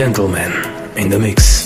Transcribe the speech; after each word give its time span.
Gentleman 0.00 0.52
in 0.96 1.10
the 1.10 1.18
mix. 1.18 1.59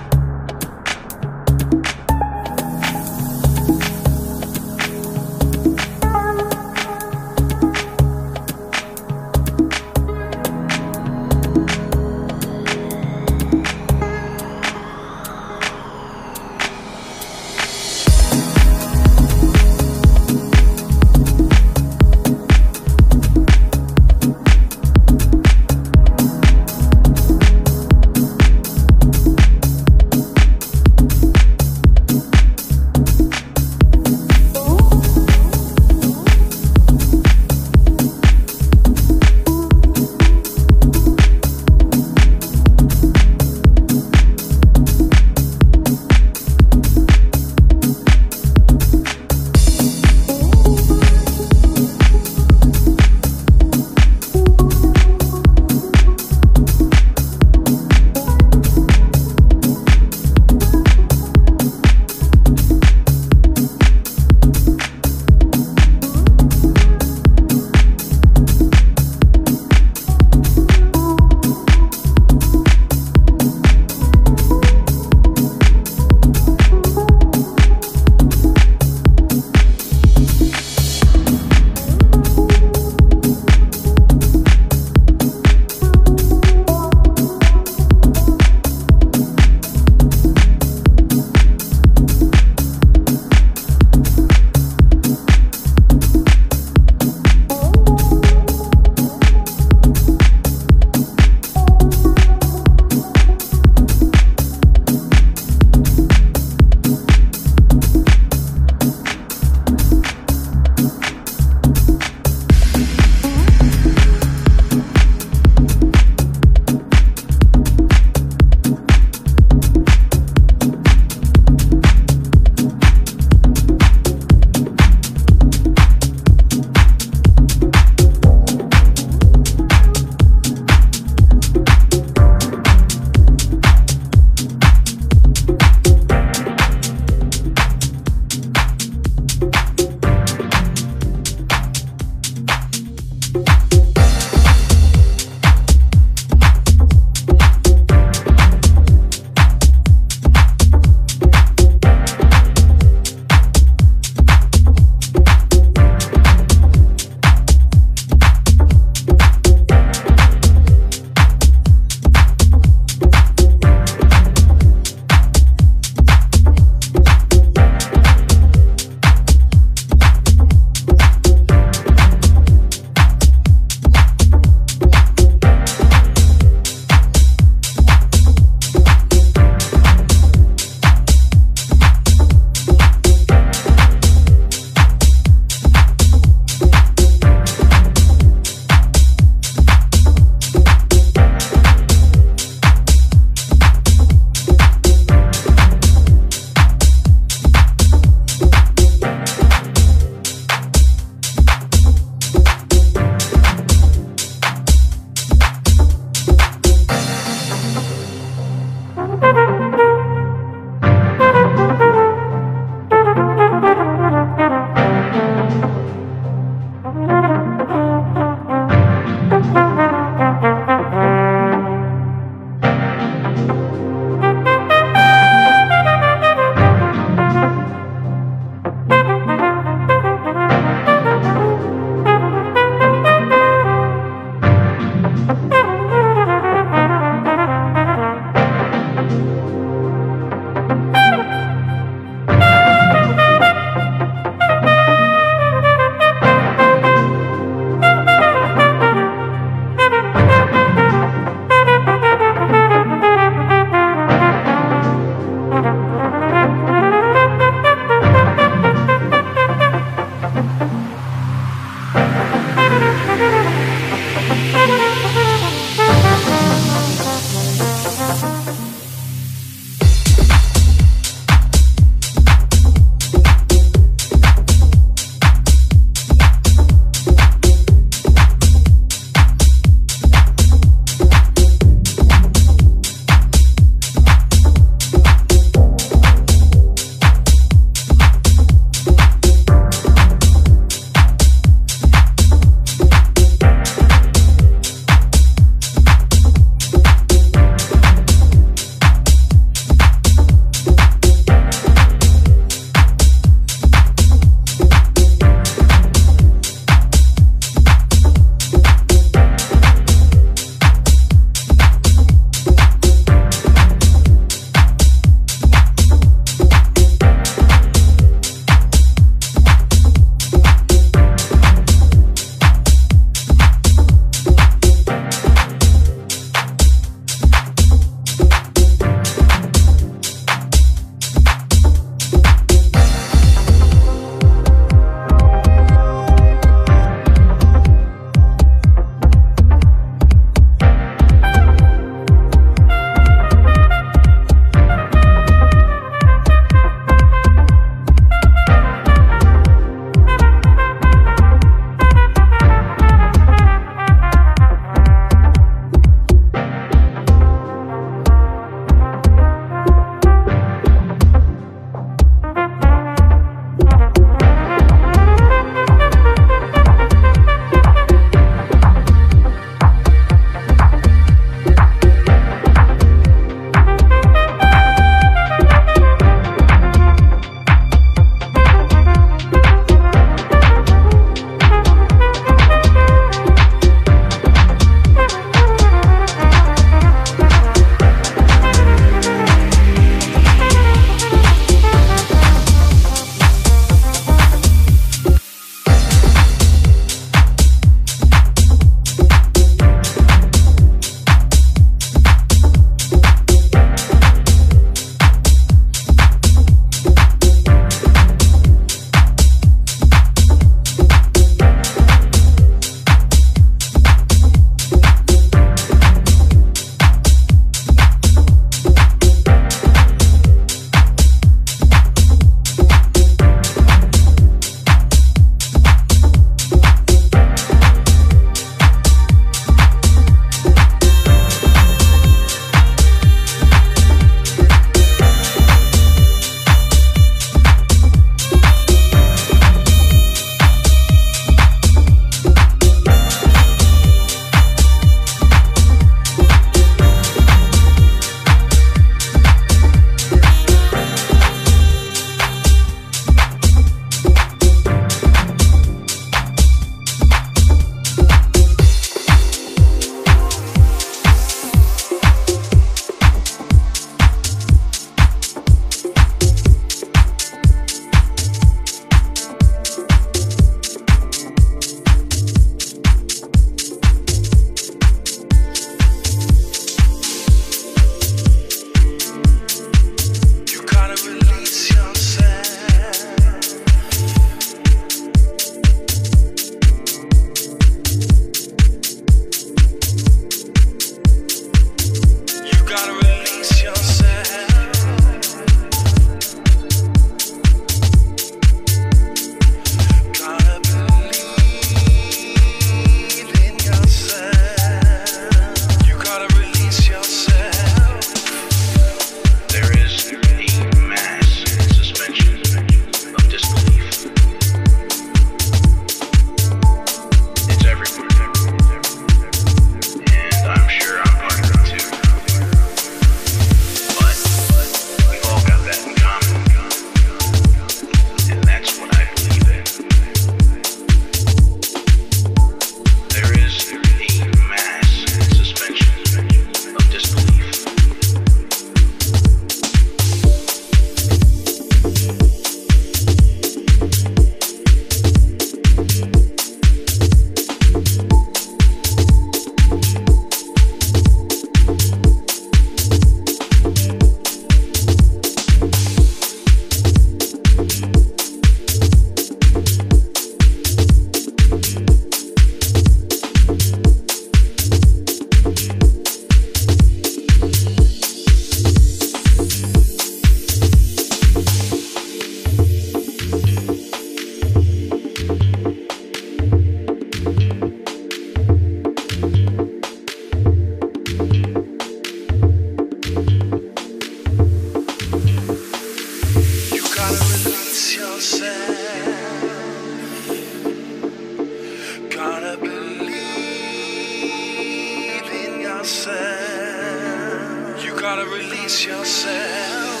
gotta 598.14 598.30
release 598.30 598.86
yourself 598.86 600.00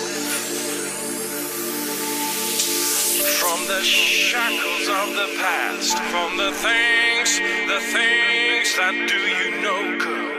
from 3.38 3.58
the 3.66 3.82
shackles 3.82 4.88
of 4.88 5.14
the 5.14 5.28
past, 5.36 5.98
from 6.12 6.38
the 6.38 6.50
things, 6.52 7.38
the 7.68 7.80
things 7.92 8.74
that 8.78 8.94
do 9.12 9.20
you 9.38 9.60
no 9.60 9.76
good. 9.98 10.38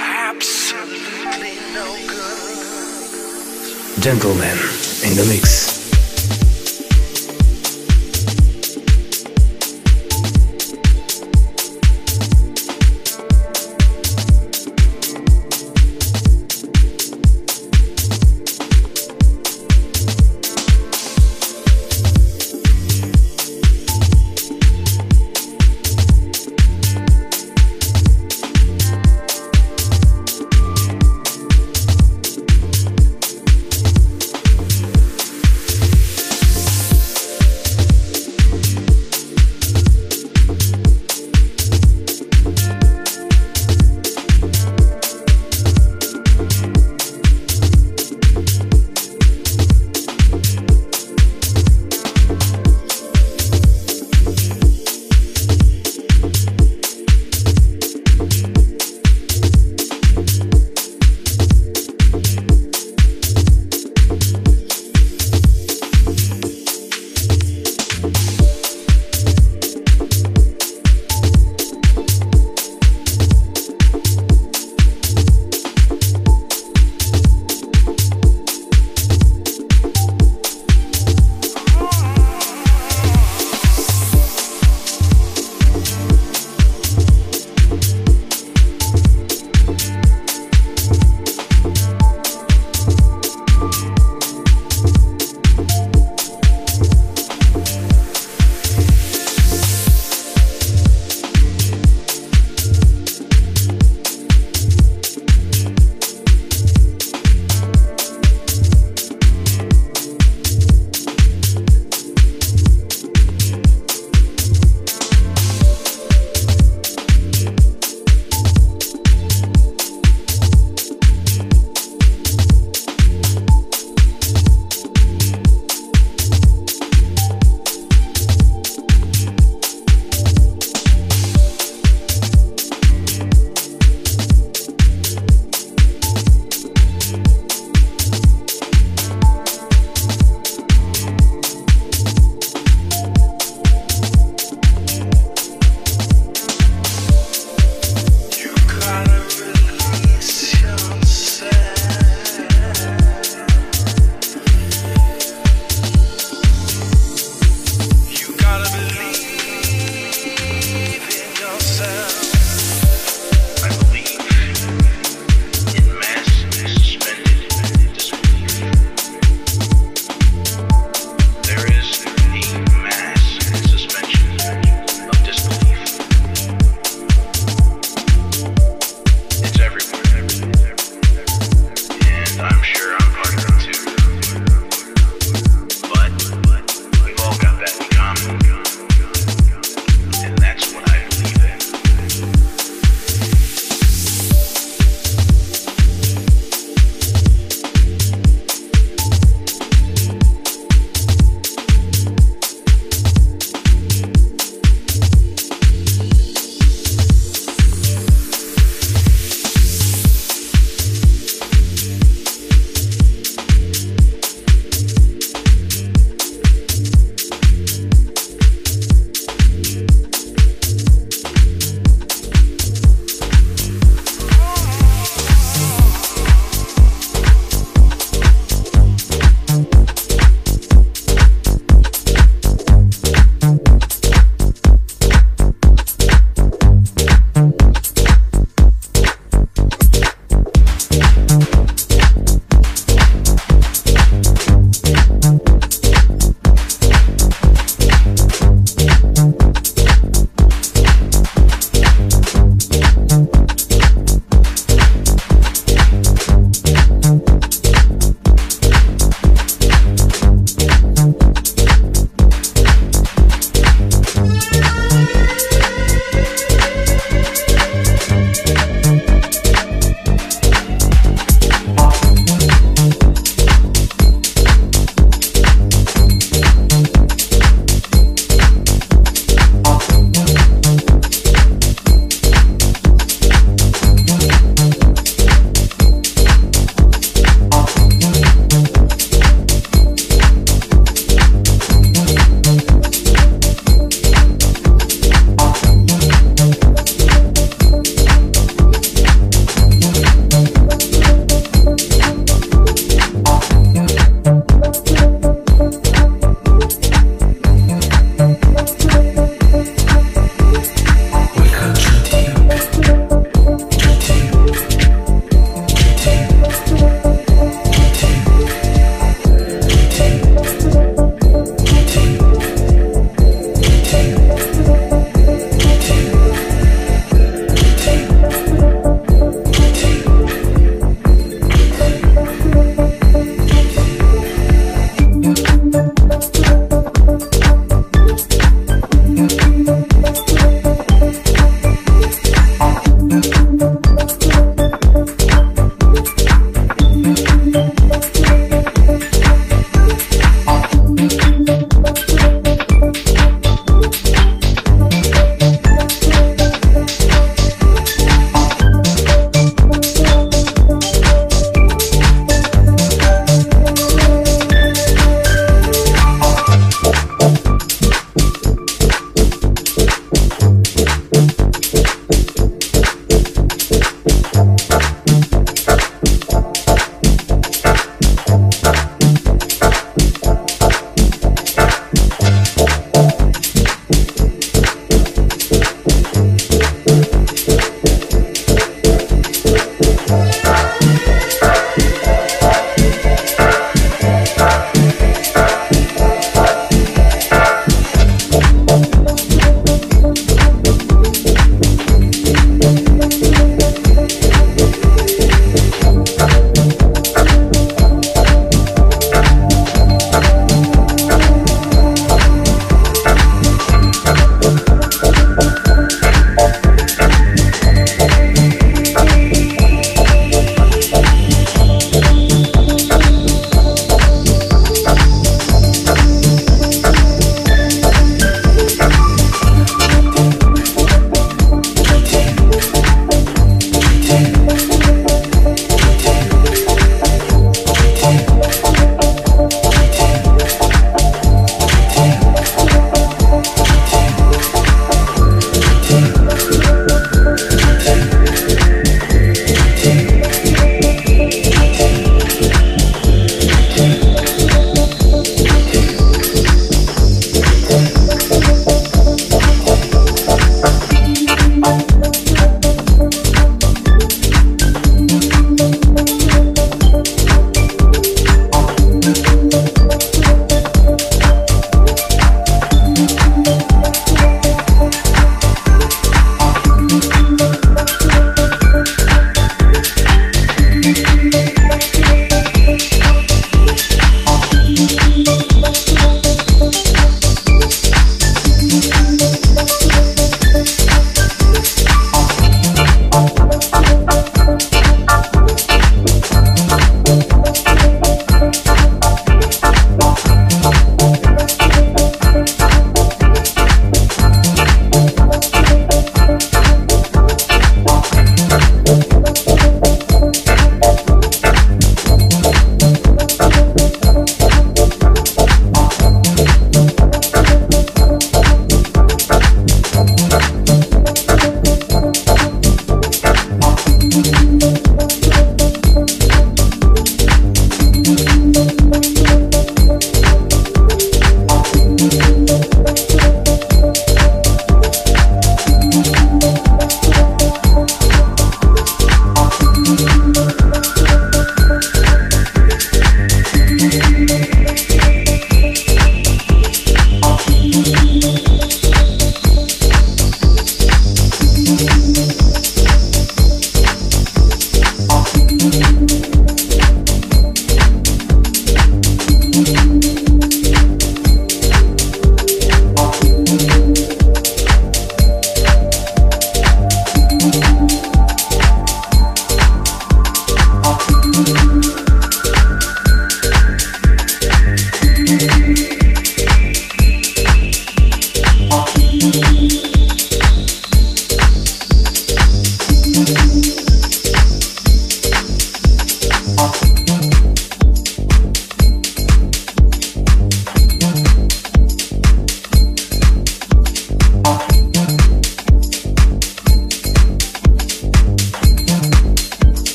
Absolutely 0.00 1.54
no 1.72 1.86
good. 2.08 4.02
Gentlemen 4.02 4.58
in 5.04 5.14
the 5.14 5.24
mix. 5.28 5.77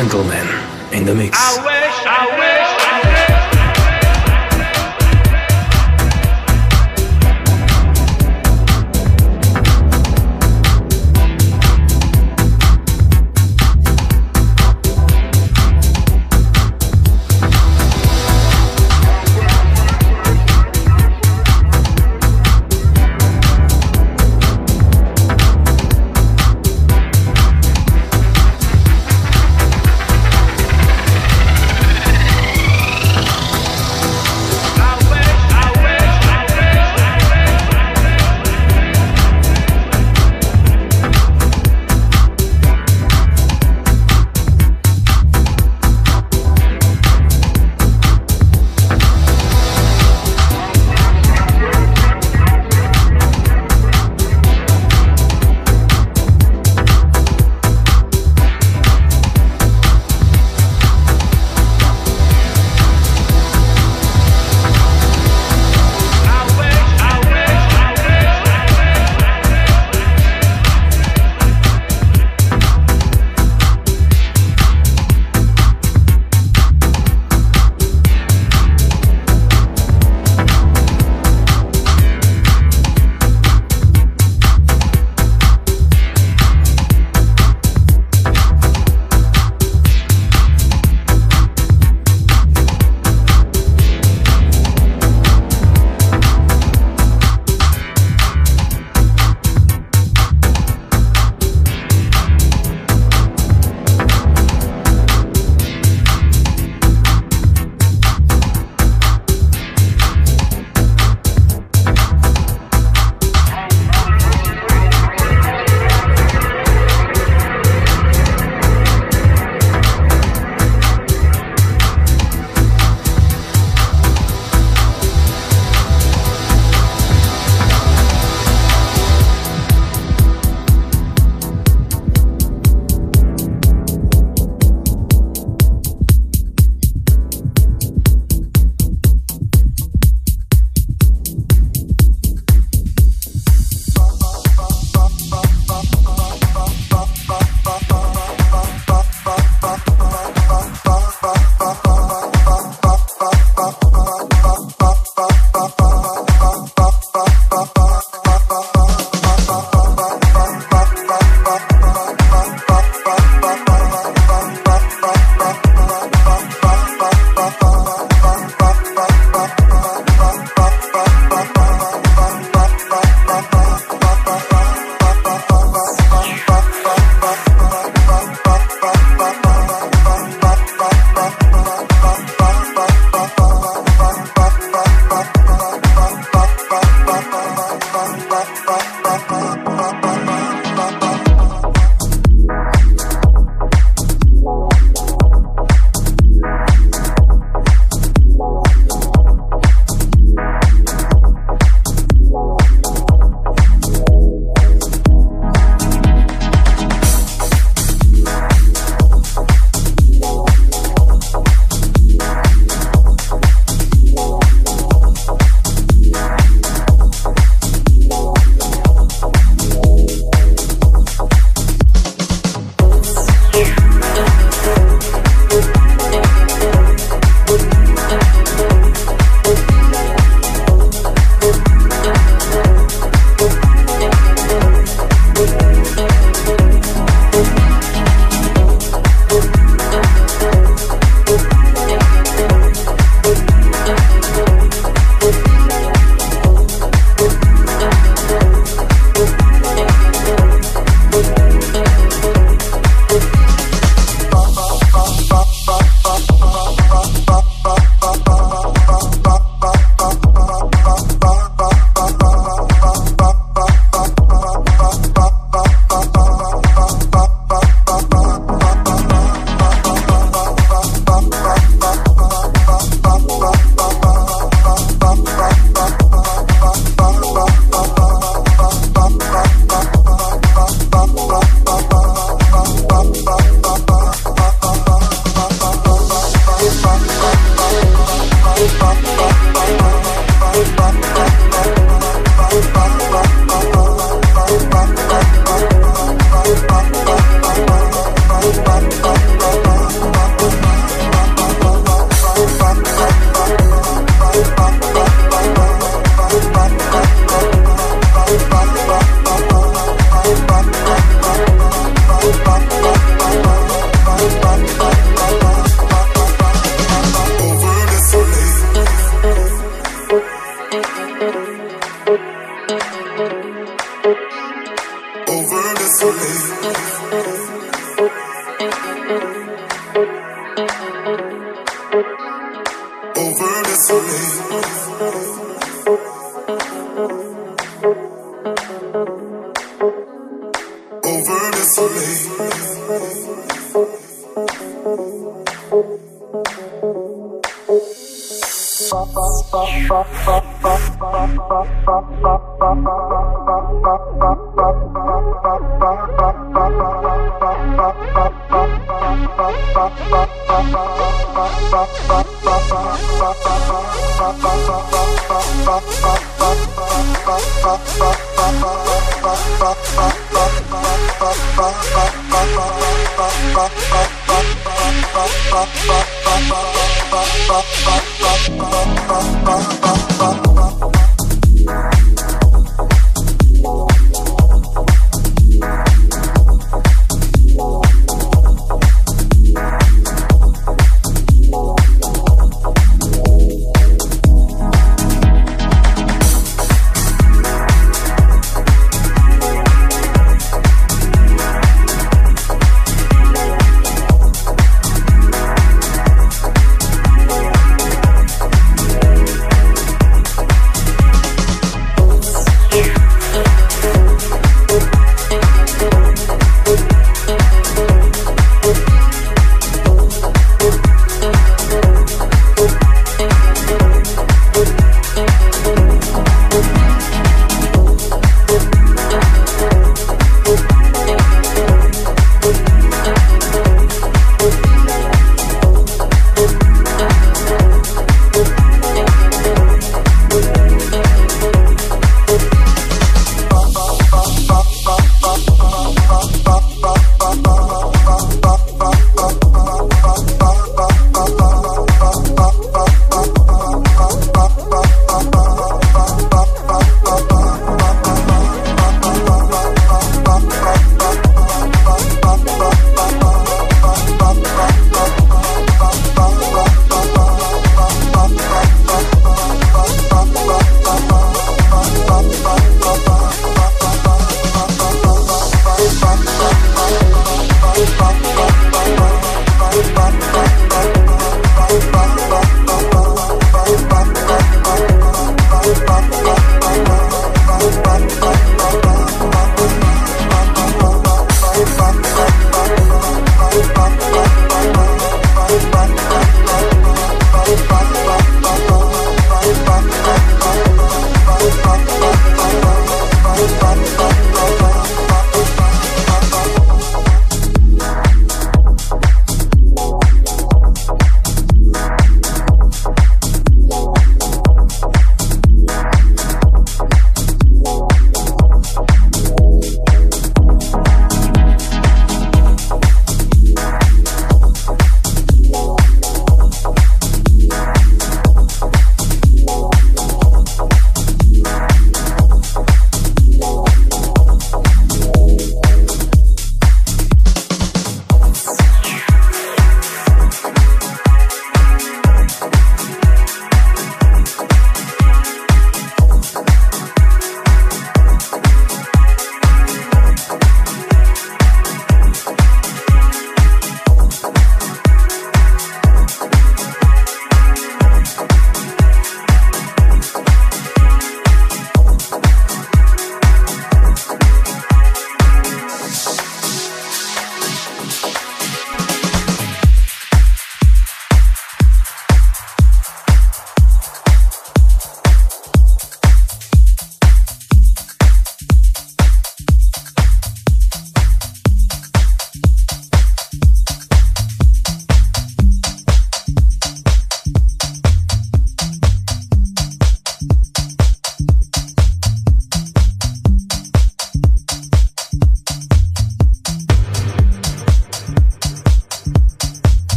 Gentlemen 0.00 0.48
in 0.92 1.04
the 1.04 1.14
mix. 1.14 1.69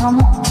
come 0.00 0.18
on. 0.18 0.49